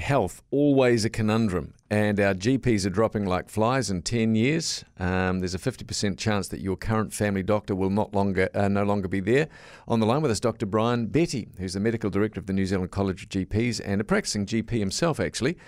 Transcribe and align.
Health, 0.00 0.40
always 0.50 1.04
a 1.04 1.10
conundrum, 1.10 1.74
and 1.90 2.18
our 2.18 2.32
GPs 2.32 2.86
are 2.86 2.90
dropping 2.90 3.26
like 3.26 3.50
flies 3.50 3.90
in 3.90 4.00
10 4.00 4.34
years. 4.34 4.86
Um, 4.98 5.40
there's 5.40 5.54
a 5.54 5.58
50% 5.58 6.16
chance 6.16 6.48
that 6.48 6.60
your 6.60 6.76
current 6.76 7.12
family 7.12 7.42
doctor 7.42 7.74
will 7.74 7.90
not 7.90 8.14
longer, 8.14 8.48
uh, 8.54 8.68
no 8.68 8.84
longer 8.84 9.06
be 9.06 9.20
there. 9.20 9.48
On 9.86 10.00
the 10.00 10.06
line 10.06 10.22
with 10.22 10.30
us, 10.30 10.40
Dr. 10.40 10.64
Bryan 10.64 11.08
Betty, 11.08 11.48
who's 11.58 11.74
the 11.74 11.80
Medical 11.80 12.08
Director 12.08 12.40
of 12.40 12.46
the 12.46 12.54
New 12.54 12.64
Zealand 12.64 12.90
College 12.90 13.24
of 13.24 13.28
GPs 13.28 13.82
and 13.84 14.00
a 14.00 14.04
practicing 14.04 14.46
GP 14.46 14.70
himself, 14.70 15.20
actually. 15.20 15.58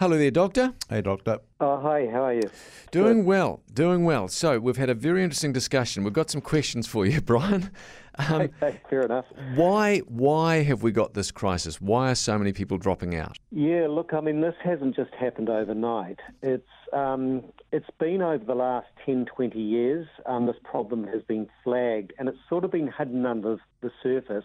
Hello 0.00 0.16
there, 0.16 0.30
Doctor. 0.30 0.74
Hey, 0.88 1.02
Doctor. 1.02 1.40
Oh, 1.58 1.80
hi, 1.80 2.06
how 2.06 2.26
are 2.26 2.32
you? 2.32 2.48
Doing 2.92 3.24
well, 3.24 3.62
doing 3.74 4.04
well. 4.04 4.28
So, 4.28 4.60
we've 4.60 4.76
had 4.76 4.88
a 4.88 4.94
very 4.94 5.24
interesting 5.24 5.52
discussion. 5.52 6.04
We've 6.04 6.12
got 6.12 6.30
some 6.30 6.40
questions 6.40 6.86
for 6.86 7.04
you, 7.04 7.20
Bryan. 7.30 7.72
Um, 8.16 8.42
okay, 8.62 8.80
fair 8.88 9.02
enough. 9.02 9.24
Why, 9.56 9.98
why 10.06 10.62
have 10.62 10.84
we 10.84 10.92
got 10.92 11.14
this 11.14 11.32
crisis? 11.32 11.80
Why 11.80 12.12
are 12.12 12.14
so 12.14 12.38
many 12.38 12.52
people 12.52 12.78
dropping 12.78 13.16
out? 13.16 13.38
Yeah, 13.50 13.88
look, 13.90 14.14
I 14.14 14.20
mean, 14.20 14.40
this 14.40 14.54
hasn't 14.62 14.94
just 14.94 15.12
happened 15.14 15.48
overnight. 15.48 16.20
It's 16.42 16.62
um, 16.92 17.42
it's 17.72 17.90
been 17.98 18.22
over 18.22 18.44
the 18.44 18.54
last 18.54 18.86
10, 19.04 19.26
20 19.34 19.58
years. 19.60 20.06
Um, 20.26 20.46
this 20.46 20.56
problem 20.62 21.08
has 21.08 21.22
been 21.22 21.48
flagged, 21.64 22.12
and 22.20 22.28
it's 22.28 22.38
sort 22.48 22.62
of 22.64 22.70
been 22.70 22.92
hidden 22.96 23.26
under 23.26 23.56
the 23.80 23.90
surface 24.00 24.44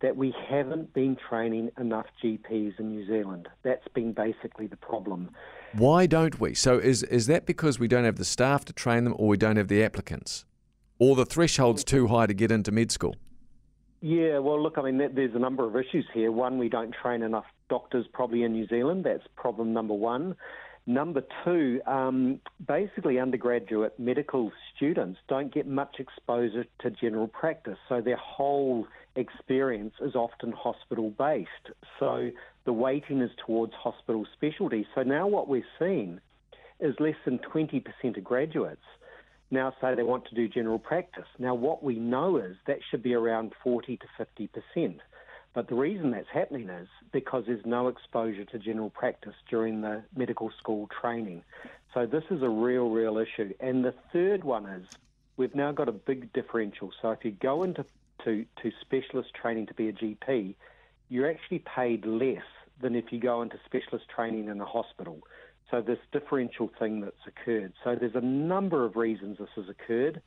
that 0.00 0.16
we 0.16 0.34
haven't 0.48 0.92
been 0.94 1.16
training 1.28 1.70
enough 1.78 2.06
GPs 2.22 2.78
in 2.78 2.90
New 2.90 3.06
Zealand. 3.06 3.48
That's 3.62 3.86
been 3.94 4.12
basically 4.12 4.66
the 4.66 4.76
problem. 4.76 5.30
Why 5.72 6.06
don't 6.06 6.40
we? 6.40 6.54
So 6.54 6.78
is 6.78 7.02
is 7.04 7.26
that 7.26 7.46
because 7.46 7.78
we 7.78 7.88
don't 7.88 8.04
have 8.04 8.16
the 8.16 8.24
staff 8.24 8.64
to 8.66 8.72
train 8.72 9.04
them, 9.04 9.14
or 9.18 9.28
we 9.28 9.36
don't 9.36 9.56
have 9.56 9.68
the 9.68 9.82
applicants, 9.82 10.44
or 10.98 11.16
the 11.16 11.26
threshold's 11.26 11.84
too 11.84 12.06
high 12.08 12.26
to 12.26 12.34
get 12.34 12.50
into 12.50 12.72
med 12.72 12.90
school? 12.90 13.16
Yeah, 14.00 14.38
well, 14.38 14.62
look, 14.62 14.78
I 14.78 14.82
mean, 14.82 14.98
there's 14.98 15.34
a 15.34 15.40
number 15.40 15.64
of 15.64 15.74
issues 15.74 16.06
here. 16.14 16.30
One, 16.30 16.56
we 16.58 16.68
don't 16.68 16.94
train 16.94 17.22
enough 17.22 17.46
doctors 17.68 18.06
probably 18.12 18.44
in 18.44 18.52
New 18.52 18.66
Zealand. 18.68 19.04
That's 19.04 19.24
problem 19.36 19.72
number 19.72 19.94
one. 19.94 20.36
Number 20.86 21.22
two, 21.44 21.82
um, 21.86 22.40
basically 22.66 23.18
undergraduate 23.18 23.98
medical 23.98 24.52
students 24.74 25.18
don't 25.28 25.52
get 25.52 25.66
much 25.66 25.96
exposure 25.98 26.64
to 26.80 26.90
general 26.90 27.26
practice, 27.26 27.76
so 27.90 28.00
their 28.00 28.16
whole 28.16 28.86
experience 29.18 29.94
is 30.00 30.14
often 30.14 30.52
hospital 30.52 31.10
based. 31.10 31.50
So 31.98 32.30
the 32.64 32.72
weighting 32.72 33.20
is 33.20 33.30
towards 33.46 33.72
hospital 33.74 34.26
specialty. 34.34 34.86
So 34.94 35.02
now 35.02 35.26
what 35.26 35.48
we're 35.48 35.66
seeing 35.78 36.20
is 36.80 36.94
less 37.00 37.16
than 37.24 37.38
20% 37.38 37.82
of 38.16 38.24
graduates 38.24 38.82
now 39.50 39.72
say 39.80 39.94
they 39.94 40.02
want 40.02 40.26
to 40.26 40.34
do 40.34 40.48
general 40.48 40.78
practice. 40.78 41.26
Now 41.38 41.54
what 41.54 41.82
we 41.82 41.98
know 41.98 42.36
is 42.36 42.56
that 42.66 42.78
should 42.90 43.02
be 43.02 43.14
around 43.14 43.52
40 43.62 43.98
to 43.98 44.26
50%. 44.76 44.98
But 45.54 45.68
the 45.68 45.74
reason 45.74 46.10
that's 46.10 46.28
happening 46.32 46.68
is 46.68 46.88
because 47.12 47.44
there's 47.46 47.64
no 47.64 47.88
exposure 47.88 48.44
to 48.44 48.58
general 48.58 48.90
practice 48.90 49.34
during 49.48 49.80
the 49.80 50.02
medical 50.14 50.50
school 50.58 50.88
training. 51.00 51.42
So 51.94 52.04
this 52.04 52.24
is 52.30 52.42
a 52.42 52.48
real, 52.48 52.90
real 52.90 53.18
issue. 53.18 53.54
And 53.58 53.84
the 53.84 53.94
third 54.12 54.44
one 54.44 54.66
is 54.66 54.86
we've 55.36 55.54
now 55.54 55.72
got 55.72 55.88
a 55.88 55.92
big 55.92 56.32
differential. 56.34 56.92
So 57.00 57.10
if 57.12 57.24
you 57.24 57.30
go 57.30 57.62
into 57.62 57.86
to, 58.24 58.44
to 58.62 58.70
specialist 58.80 59.30
training 59.34 59.66
to 59.66 59.74
be 59.74 59.88
a 59.88 59.92
GP, 59.92 60.54
you're 61.08 61.30
actually 61.30 61.60
paid 61.74 62.04
less 62.04 62.42
than 62.80 62.94
if 62.94 63.06
you 63.10 63.20
go 63.20 63.42
into 63.42 63.58
specialist 63.64 64.06
training 64.14 64.48
in 64.48 64.60
a 64.60 64.64
hospital. 64.64 65.20
So 65.70 65.80
this 65.80 65.98
differential 66.12 66.70
thing 66.78 67.00
that's 67.00 67.26
occurred. 67.26 67.72
So 67.84 67.94
there's 67.94 68.14
a 68.14 68.20
number 68.20 68.84
of 68.84 68.96
reasons 68.96 69.38
this 69.38 69.48
has 69.56 69.68
occurred. 69.68 70.22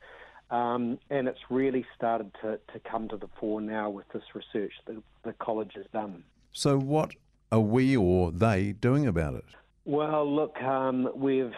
Um, 0.50 0.98
and 1.08 1.28
it's 1.28 1.40
really 1.48 1.86
started 1.96 2.30
to, 2.42 2.60
to 2.74 2.78
come 2.80 3.08
to 3.08 3.16
the 3.16 3.28
fore 3.40 3.62
now 3.62 3.88
with 3.88 4.06
this 4.12 4.22
research 4.34 4.72
that 4.86 5.02
the 5.24 5.32
college 5.32 5.72
has 5.76 5.86
done. 5.94 6.24
So, 6.52 6.78
what 6.78 7.14
are 7.50 7.60
we 7.60 7.96
or 7.96 8.30
they 8.30 8.72
doing 8.72 9.06
about 9.06 9.34
it? 9.34 9.46
Well, 9.86 10.30
look, 10.30 10.60
um, 10.60 11.08
we've 11.14 11.54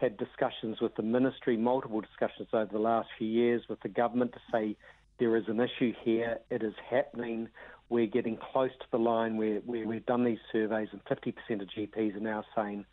had 0.00 0.16
discussions 0.16 0.80
with 0.80 0.94
the 0.96 1.02
ministry, 1.02 1.58
multiple 1.58 2.00
discussions 2.00 2.48
over 2.54 2.72
the 2.72 2.78
last 2.78 3.08
few 3.18 3.28
years 3.28 3.62
with 3.68 3.80
the 3.82 3.88
government 3.88 4.32
to 4.32 4.40
say 4.50 4.76
there 5.18 5.36
is 5.36 5.44
an 5.48 5.60
issue 5.60 5.92
here, 6.02 6.38
it 6.50 6.62
is 6.62 6.74
happening. 6.90 7.48
We're 7.88 8.06
getting 8.06 8.36
close 8.36 8.70
to 8.80 8.86
the 8.90 8.98
line 8.98 9.36
where, 9.36 9.60
where 9.60 9.86
we've 9.86 10.06
done 10.06 10.24
these 10.24 10.38
surveys, 10.50 10.88
and 10.92 11.04
50% 11.04 11.62
of 11.62 11.68
GPs 11.68 12.16
are 12.16 12.20
now 12.20 12.44
saying 12.56 12.84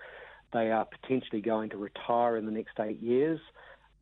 they 0.53 0.71
are 0.71 0.85
potentially 0.85 1.41
going 1.41 1.69
to 1.69 1.77
retire 1.77 2.37
in 2.37 2.45
the 2.45 2.51
next 2.51 2.79
eight 2.79 3.01
years. 3.01 3.39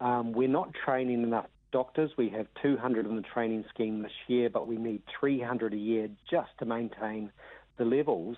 Um, 0.02 0.32
we're 0.34 0.48
not 0.48 0.74
training 0.74 1.24
enough 1.24 1.46
doctors. 1.72 2.12
We 2.18 2.30
have 2.30 2.48
200 2.62 3.06
in 3.06 3.16
the 3.16 3.22
training 3.22 3.66
scheme 3.74 4.02
this 4.02 4.12
year, 4.28 4.50
but 4.50 4.68
we 4.68 4.78
need 4.78 5.04
300 5.20 5.74
a 5.74 5.78
year 5.78 6.10
just 6.30 6.50
to 6.60 6.66
maintain 6.66 7.32
the 7.78 7.86
levels. 7.86 8.38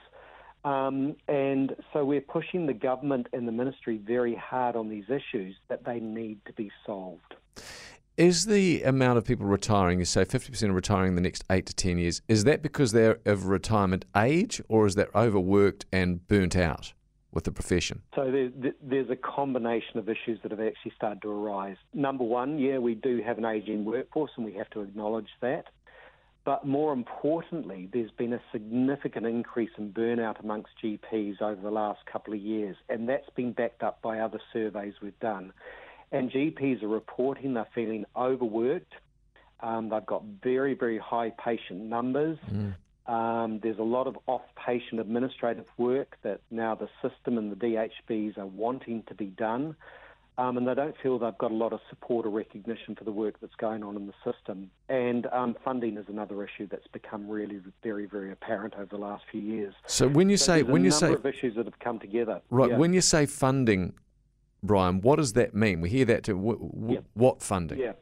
Um, 0.63 1.16
and 1.28 1.75
so 1.92 2.06
we're 2.06 2.22
pushing 2.22 2.68
the 2.68 2.74
government 2.74 3.28
and 3.34 3.48
the 3.48 3.52
ministry 3.52 4.00
very 4.06 4.36
hard 4.36 4.75
on 4.75 4.90
these 4.90 5.06
issues 5.06 5.56
that 5.69 5.86
they 5.86 6.00
need 6.00 6.40
to 6.46 6.53
be 6.53 6.72
solved. 6.86 7.36
Is 8.18 8.46
the 8.46 8.84
amount 8.84 9.18
of 9.18 9.26
people 9.26 9.46
retiring, 9.46 10.00
you 10.00 10.06
say 10.06 10.26
50% 10.26 10.70
are 10.70 10.74
retiring 10.74 11.10
in 11.10 11.16
the 11.16 11.22
next 11.22 11.46
eight 11.50 11.66
to 11.68 11.74
10 11.74 11.98
years, 11.98 12.22
is 12.28 12.44
that 12.44 12.62
because 12.62 12.92
they're 12.92 13.20
of 13.26 13.46
retirement 13.46 14.04
age 14.18 14.62
or 14.68 14.86
is 14.86 14.96
that 14.96 15.08
overworked 15.16 15.86
and 15.92 16.28
burnt 16.28 16.56
out? 16.56 16.94
with 17.34 17.46
the 17.46 17.52
profession? 17.52 18.02
So 18.14 18.30
there, 18.30 18.74
there's 18.84 19.10
a 19.10 19.16
combination 19.16 19.98
of 19.98 20.10
issues 20.10 20.40
that 20.44 20.52
have 20.52 20.60
actually 20.60 20.92
started 20.98 21.22
to 21.22 21.32
arise. 21.32 21.78
Number 21.94 22.26
one, 22.26 22.60
yeah, 22.60 22.78
we 22.78 22.94
do 22.94 23.22
have 23.26 23.38
an 23.38 23.46
ageing 23.46 23.86
workforce 23.86 24.32
and 24.36 24.46
we 24.46 24.52
have 24.56 24.70
to 24.72 24.82
acknowledge 24.82 25.30
that. 25.40 25.68
But 26.44 26.66
more 26.66 26.92
importantly, 26.92 27.88
there's 27.94 28.12
been 28.12 28.34
a 28.34 28.42
significant 28.52 29.28
increase 29.28 29.70
in 29.78 29.94
burnout 29.94 30.40
amongst 30.40 30.72
GPs 30.84 31.42
over 31.42 31.62
the 31.62 31.72
last 31.72 32.00
couple 32.12 32.34
of 32.34 32.42
years, 32.42 32.76
and 32.90 33.08
that's 33.08 33.30
been 33.36 33.54
backed 33.54 33.84
up 33.84 34.02
by 34.02 34.20
other 34.20 34.42
surveys 34.52 34.96
we've 35.02 35.20
done. 35.20 35.54
And 36.12 36.32
GPs 36.32 36.84
are 36.84 36.88
reporting 36.88 37.54
they're 37.54 37.68
feeling 37.74 38.06
overworked. 38.16 38.94
Um, 39.62 39.90
they've 39.90 40.06
got 40.06 40.24
very, 40.44 40.74
very 40.74 40.98
high 40.98 41.32
patient 41.44 41.82
numbers. 41.82 42.38
Mm. 42.52 42.76
Um, 43.08 43.60
there's 43.62 43.80
a 43.80 43.84
lot 43.84 44.08
of 44.08 44.18
off 44.28 44.42
patient 44.66 45.00
administrative 45.02 45.66
work 45.78 46.18
that 46.24 46.42
now 46.52 46.76
the 46.76 46.90
system 47.02 47.38
and 47.38 47.52
the 47.52 47.56
DHBs 47.56 48.38
are 48.38 48.46
wanting 48.46 49.04
to 49.08 49.16
be 49.16 49.26
done. 49.26 49.76
Um, 50.38 50.58
and 50.58 50.68
they 50.68 50.74
don't 50.74 50.96
feel 51.04 51.20
they've 51.20 51.38
got 51.38 51.52
a 51.52 51.56
lot 51.56 51.74
of 51.74 51.82
support 51.90 52.26
or 52.26 52.30
recognition 52.30 52.96
for 52.96 53.04
the 53.04 53.12
work 53.12 53.36
that's 53.42 53.56
going 53.56 53.84
on 53.84 53.96
in 53.98 54.08
the 54.08 54.14
system. 54.24 54.72
And 54.88 55.28
um, 55.28 55.56
funding 55.64 55.98
is 55.98 56.06
another 56.08 56.44
issue 56.44 56.68
that's 56.72 56.88
become 56.88 57.30
really 57.30 57.60
very, 57.84 58.06
very 58.06 58.32
apparent 58.32 58.74
over 58.76 58.86
the 58.86 58.98
last 58.98 59.24
few 59.30 59.42
years. 59.42 59.74
So 59.88 60.08
when 60.08 60.30
you 60.30 60.38
so 60.38 60.46
say 60.46 60.64
when 60.64 60.86
you 60.86 60.92
say 60.92 61.14
of 61.14 61.26
issues 61.26 61.56
that 61.58 61.66
have 61.66 61.80
come 61.80 62.00
together, 62.00 62.42
right? 62.50 62.72
Yeah. 62.72 62.78
When 62.78 62.94
you 62.94 63.02
say 63.02 63.26
funding, 63.26 63.94
Bryan, 64.64 65.02
what 65.02 65.18
does 65.18 65.34
that 65.34 65.56
mean? 65.56 65.82
We 65.82 65.90
hear 65.90 66.06
that 66.06 66.24
too. 66.24 66.36
W- 66.36 66.60
w- 66.60 66.94
yeah. 66.96 67.00
What 67.14 67.42
funding? 67.42 67.80
Yeah. 67.80 67.94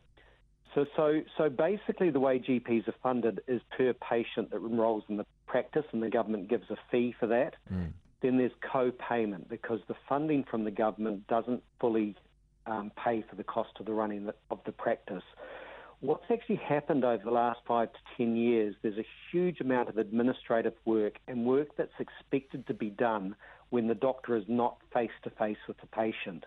So, 0.75 0.85
so, 0.95 1.21
so 1.37 1.49
basically, 1.49 2.09
the 2.09 2.19
way 2.19 2.39
GPs 2.39 2.87
are 2.87 2.95
funded 3.01 3.41
is 3.47 3.61
per 3.75 3.93
patient 3.93 4.51
that 4.51 4.57
enrolls 4.57 5.03
in 5.09 5.17
the 5.17 5.25
practice, 5.47 5.85
and 5.91 6.03
the 6.03 6.09
government 6.09 6.47
gives 6.47 6.69
a 6.69 6.75
fee 6.91 7.15
for 7.19 7.27
that. 7.27 7.55
Mm. 7.73 7.93
Then 8.21 8.37
there's 8.37 8.51
co-payment 8.71 9.49
because 9.49 9.79
the 9.87 9.95
funding 10.07 10.43
from 10.43 10.65
the 10.65 10.71
government 10.71 11.25
doesn't 11.27 11.63
fully 11.79 12.15
um, 12.67 12.91
pay 13.03 13.23
for 13.27 13.35
the 13.35 13.43
cost 13.43 13.71
of 13.79 13.85
the 13.85 13.93
running 13.93 14.29
of 14.51 14.59
the 14.65 14.71
practice. 14.71 15.23
What's 16.01 16.25
actually 16.31 16.57
happened 16.57 17.03
over 17.03 17.23
the 17.23 17.31
last 17.31 17.59
five 17.67 17.91
to 17.91 17.99
ten 18.15 18.35
years, 18.35 18.75
there's 18.81 18.97
a 18.97 19.05
huge 19.31 19.59
amount 19.59 19.89
of 19.89 19.97
administrative 19.97 20.73
work 20.85 21.15
and 21.27 21.45
work 21.45 21.69
that's 21.77 21.91
expected 21.99 22.67
to 22.67 22.73
be 22.73 22.89
done 22.89 23.35
when 23.69 23.87
the 23.87 23.95
doctor 23.95 24.35
is 24.35 24.45
not 24.47 24.77
face 24.93 25.11
to 25.23 25.29
face 25.31 25.57
with 25.67 25.77
the 25.79 25.87
patient. 25.87 26.45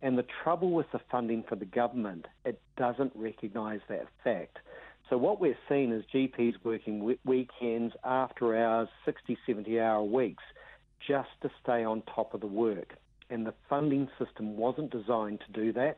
And 0.00 0.18
the 0.18 0.26
trouble 0.42 0.72
with 0.72 0.90
the 0.92 1.00
funding 1.10 1.44
for 1.48 1.56
the 1.56 1.64
government, 1.64 2.26
it 2.44 2.60
doesn't 2.76 3.12
recognise 3.14 3.80
that 3.88 4.06
fact. 4.24 4.58
So 5.08 5.16
what 5.16 5.40
we're 5.40 5.58
seeing 5.68 5.92
is 5.92 6.04
GPs 6.12 6.54
working 6.64 7.16
weekends, 7.24 7.94
after 8.04 8.56
hours, 8.56 8.88
60, 9.04 9.36
70 9.46 9.78
hour 9.78 10.02
weeks, 10.02 10.42
just 11.06 11.28
to 11.42 11.50
stay 11.62 11.84
on 11.84 12.02
top 12.14 12.34
of 12.34 12.40
the 12.40 12.46
work. 12.46 12.94
And 13.30 13.46
the 13.46 13.54
funding 13.68 14.08
system 14.18 14.56
wasn't 14.56 14.90
designed 14.90 15.40
to 15.46 15.52
do 15.52 15.72
that. 15.74 15.96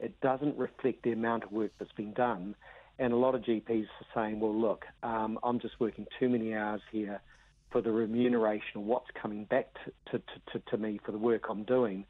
It 0.00 0.20
doesn't 0.20 0.56
reflect 0.56 1.02
the 1.02 1.12
amount 1.12 1.44
of 1.44 1.52
work 1.52 1.72
that's 1.78 1.92
been 1.92 2.12
done. 2.12 2.54
And 2.98 3.12
a 3.12 3.16
lot 3.16 3.34
of 3.34 3.42
GPs 3.42 3.84
are 3.84 4.06
saying, 4.14 4.40
well, 4.40 4.54
look, 4.54 4.84
um, 5.02 5.38
I'm 5.42 5.60
just 5.60 5.78
working 5.78 6.06
too 6.18 6.28
many 6.28 6.54
hours 6.54 6.80
here 6.90 7.20
for 7.70 7.80
the 7.80 7.90
remuneration 7.90 8.76
of 8.76 8.82
what's 8.82 9.10
coming 9.20 9.44
back 9.44 9.66
to, 9.84 10.18
to, 10.18 10.22
to, 10.52 10.62
to 10.70 10.76
me 10.78 10.98
for 11.04 11.12
the 11.12 11.18
work 11.18 11.46
I'm 11.50 11.64
doing 11.64 12.04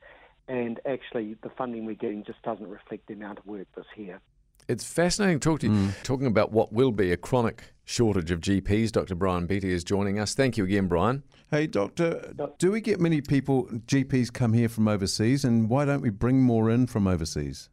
and 0.49 0.81
actually 0.87 1.37
the 1.43 1.51
funding 1.51 1.85
we're 1.85 1.95
getting 1.95 2.25
just 2.25 2.43
doesn't 2.43 2.69
reflect 2.69 3.07
the 3.07 3.15
amount 3.15 3.39
of 3.39 3.47
work 3.47 3.67
that's 3.77 3.89
here. 3.95 4.21
It's 4.67 4.85
fascinating 4.85 5.41
to 5.41 5.49
talk 5.49 5.61
to 5.61 5.67
you, 5.67 5.73
mm. 5.73 6.03
talking 6.03 6.27
about 6.27 6.53
what 6.53 6.73
will 6.73 6.93
be 6.93 7.11
a 7.13 7.17
chronic 7.17 7.73
shortage 7.85 8.31
of 8.31 8.41
GPs. 8.41 8.93
Dr. 8.93 9.15
Bryan 9.15 9.47
Betty 9.47 9.73
is 9.73 9.83
joining 9.83 10.19
us. 10.19 10.35
Thank 10.35 10.59
you 10.59 10.65
again, 10.65 10.89
Bryan. 10.89 11.23
Hey, 11.51 11.67
Doctor, 11.67 12.35
do 12.59 12.71
we 12.71 12.83
get 12.83 13.01
many 13.01 13.23
people, 13.23 13.65
GPs, 13.65 14.31
come 14.31 14.53
here 14.53 14.69
from 14.69 14.87
overseas, 14.87 15.45
and 15.45 15.71
why 15.71 15.87
don't 15.87 16.03
we 16.03 16.11
bring 16.11 16.43
more 16.43 16.69
in 16.69 16.87
from 16.87 17.07
overseas? 17.07 17.71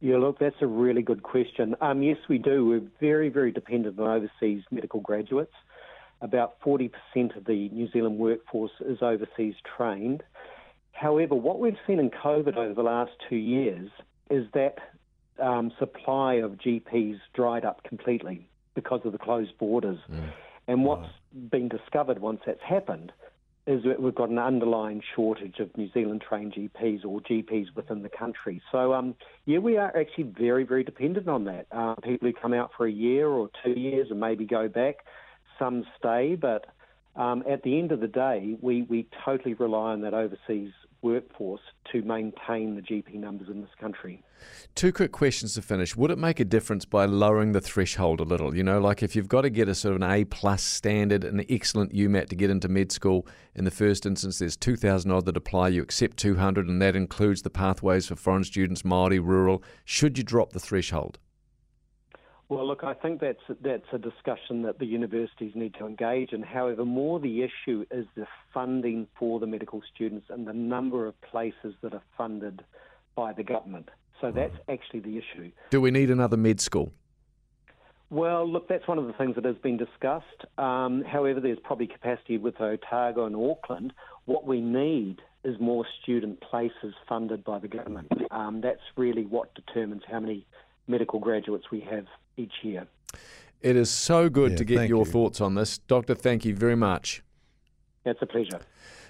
Yeah, 0.00 0.16
look, 0.16 0.40
that's 0.40 0.56
a 0.62 0.66
really 0.66 1.02
good 1.02 1.22
question. 1.22 1.76
Um, 1.80 2.02
yes, 2.02 2.16
we 2.28 2.38
do. 2.38 2.66
We're 2.66 2.82
very, 2.98 3.28
very 3.28 3.52
dependent 3.52 3.98
on 4.00 4.08
overseas 4.08 4.64
medical 4.72 5.00
graduates. 5.00 5.52
About 6.20 6.60
40% 6.60 6.90
of 7.36 7.44
the 7.46 7.68
New 7.70 7.90
Zealand 7.90 8.18
workforce 8.18 8.72
is 8.80 8.98
overseas 9.00 9.54
trained. 9.76 10.22
However, 10.92 11.34
what 11.34 11.60
we've 11.60 11.78
seen 11.86 11.98
in 11.98 12.10
COVID 12.10 12.56
over 12.56 12.74
the 12.74 12.82
last 12.82 13.12
two 13.28 13.36
years 13.36 13.90
is 14.28 14.46
that 14.52 14.76
um, 15.40 15.72
supply 15.78 16.34
of 16.34 16.52
GPs 16.52 17.18
dried 17.34 17.64
up 17.64 17.82
completely 17.84 18.46
because 18.74 19.00
of 19.04 19.12
the 19.12 19.18
closed 19.18 19.56
borders. 19.58 19.98
Mm. 20.10 20.30
And 20.68 20.84
what's 20.84 21.08
been 21.50 21.68
discovered 21.68 22.20
once 22.20 22.40
that's 22.46 22.62
happened 22.62 23.12
is 23.66 23.82
that 23.84 24.00
we've 24.00 24.14
got 24.14 24.30
an 24.30 24.38
underlying 24.38 25.02
shortage 25.14 25.58
of 25.58 25.76
New 25.76 25.90
Zealand 25.92 26.22
trained 26.26 26.54
GPs 26.54 27.04
or 27.04 27.20
GPs 27.20 27.66
within 27.74 28.02
the 28.02 28.08
country. 28.08 28.60
So, 28.72 28.92
um, 28.94 29.14
yeah, 29.44 29.58
we 29.58 29.76
are 29.76 29.96
actually 29.96 30.24
very, 30.24 30.64
very 30.64 30.82
dependent 30.82 31.28
on 31.28 31.44
that. 31.44 31.66
Uh, 31.70 31.94
people 31.96 32.28
who 32.28 32.34
come 32.34 32.52
out 32.52 32.70
for 32.76 32.86
a 32.86 32.90
year 32.90 33.28
or 33.28 33.50
two 33.64 33.78
years 33.78 34.08
and 34.10 34.18
maybe 34.18 34.44
go 34.44 34.68
back, 34.68 34.96
some 35.60 35.84
stay, 35.96 36.34
but 36.34 36.66
um, 37.14 37.44
at 37.48 37.62
the 37.62 37.78
end 37.78 37.92
of 37.92 38.00
the 38.00 38.08
day, 38.08 38.56
we, 38.60 38.82
we 38.82 39.06
totally 39.24 39.54
rely 39.54 39.92
on 39.92 40.00
that 40.00 40.14
overseas 40.14 40.72
workforce 41.02 41.60
to 41.92 42.02
maintain 42.02 42.76
the 42.76 42.82
GP 42.82 43.14
numbers 43.14 43.48
in 43.48 43.60
this 43.60 43.70
country. 43.80 44.22
Two 44.74 44.92
quick 44.92 45.12
questions 45.12 45.54
to 45.54 45.62
finish. 45.62 45.96
Would 45.96 46.10
it 46.10 46.18
make 46.18 46.40
a 46.40 46.44
difference 46.44 46.84
by 46.84 47.04
lowering 47.04 47.52
the 47.52 47.60
threshold 47.60 48.20
a 48.20 48.24
little? 48.24 48.54
You 48.54 48.62
know, 48.62 48.80
like 48.80 49.02
if 49.02 49.16
you've 49.16 49.28
got 49.28 49.42
to 49.42 49.50
get 49.50 49.68
a 49.68 49.74
sort 49.74 49.96
of 49.96 50.02
an 50.02 50.10
A 50.10 50.24
plus 50.24 50.62
standard, 50.62 51.24
an 51.24 51.44
excellent 51.48 51.92
UMAT 51.92 52.28
to 52.28 52.36
get 52.36 52.50
into 52.50 52.68
med 52.68 52.92
school, 52.92 53.26
in 53.54 53.64
the 53.64 53.70
first 53.70 54.06
instance, 54.06 54.38
there's 54.38 54.56
2,000 54.56 55.10
odd 55.10 55.26
that 55.26 55.36
apply, 55.36 55.68
you 55.68 55.82
accept 55.82 56.16
200, 56.18 56.68
and 56.68 56.80
that 56.80 56.96
includes 56.96 57.42
the 57.42 57.50
pathways 57.50 58.06
for 58.06 58.16
foreign 58.16 58.44
students, 58.44 58.82
Māori, 58.82 59.20
rural. 59.22 59.62
Should 59.84 60.18
you 60.18 60.24
drop 60.24 60.52
the 60.52 60.60
threshold? 60.60 61.18
Well, 62.50 62.66
look, 62.66 62.82
I 62.82 62.94
think 62.94 63.20
that's 63.20 63.38
that's 63.62 63.86
a 63.92 63.98
discussion 63.98 64.62
that 64.62 64.80
the 64.80 64.84
universities 64.84 65.52
need 65.54 65.72
to 65.74 65.86
engage 65.86 66.32
in. 66.32 66.42
However, 66.42 66.84
more 66.84 67.20
the 67.20 67.44
issue 67.44 67.86
is 67.92 68.06
the 68.16 68.26
funding 68.52 69.06
for 69.16 69.38
the 69.38 69.46
medical 69.46 69.82
students 69.94 70.26
and 70.30 70.48
the 70.48 70.52
number 70.52 71.06
of 71.06 71.14
places 71.22 71.74
that 71.82 71.94
are 71.94 72.02
funded 72.18 72.64
by 73.14 73.32
the 73.32 73.44
government. 73.44 73.88
So 74.20 74.32
that's 74.32 74.56
actually 74.68 74.98
the 74.98 75.16
issue. 75.16 75.52
Do 75.70 75.80
we 75.80 75.92
need 75.92 76.10
another 76.10 76.36
med 76.36 76.60
school? 76.60 76.92
Well, 78.10 78.50
look, 78.50 78.66
that's 78.68 78.88
one 78.88 78.98
of 78.98 79.06
the 79.06 79.12
things 79.12 79.36
that 79.36 79.44
has 79.44 79.56
been 79.58 79.76
discussed. 79.76 80.44
Um, 80.58 81.04
however, 81.04 81.38
there's 81.38 81.60
probably 81.62 81.86
capacity 81.86 82.36
with 82.36 82.60
Otago 82.60 83.26
and 83.26 83.36
Auckland. 83.36 83.92
What 84.24 84.44
we 84.44 84.60
need 84.60 85.22
is 85.44 85.54
more 85.60 85.86
student 86.02 86.40
places 86.40 86.94
funded 87.08 87.44
by 87.44 87.60
the 87.60 87.68
government. 87.68 88.10
Um, 88.32 88.60
that's 88.60 88.82
really 88.96 89.24
what 89.24 89.54
determines 89.54 90.02
how 90.10 90.18
many 90.18 90.44
medical 90.90 91.18
graduates 91.20 91.70
we 91.70 91.80
have 91.80 92.06
each 92.36 92.52
year. 92.62 92.86
It 93.60 93.76
is 93.76 93.90
so 93.90 94.28
good 94.28 94.52
yeah, 94.52 94.56
to 94.58 94.64
get 94.64 94.88
your 94.88 95.04
you. 95.04 95.12
thoughts 95.12 95.40
on 95.40 95.54
this. 95.54 95.78
Doctor, 95.78 96.14
thank 96.14 96.44
you 96.44 96.54
very 96.54 96.76
much. 96.76 97.22
It's 98.04 98.20
a 98.22 98.26
pleasure. 98.26 98.60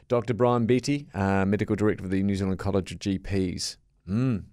Dr. 0.09 0.35
Bryan 0.35 0.67
Betty, 0.67 1.07
uh, 1.15 1.45
Medical 1.45 1.77
Director 1.77 2.05
of 2.05 2.11
the 2.11 2.23
New 2.23 2.35
Zealand 2.35 2.59
College 2.59 2.93
of 2.93 2.99
GPs. 2.99 3.77
Mm. 4.09 4.45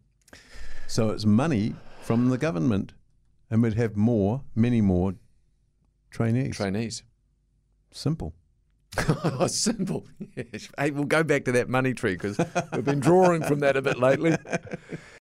So 0.85 1.09
it's 1.09 1.25
money 1.25 1.73
from 2.01 2.29
the 2.29 2.37
government, 2.37 2.93
and 3.49 3.63
we'd 3.63 3.73
have 3.73 3.97
more, 3.97 4.43
many 4.55 4.81
more 4.81 5.15
trainees. 6.11 6.55
Trainees. 6.55 7.03
Simple. 7.91 8.35
Simple. 9.47 10.05
Yes. 10.35 10.69
Hey, 10.77 10.91
we'll 10.91 11.05
go 11.05 11.23
back 11.23 11.45
to 11.45 11.51
that 11.53 11.69
money 11.69 11.93
tree 11.93 12.13
because 12.13 12.37
we've 12.73 12.85
been 12.85 12.99
drawing 12.99 13.43
from 13.43 13.59
that 13.59 13.75
a 13.75 13.81
bit 13.81 13.99
lately. 13.99 14.37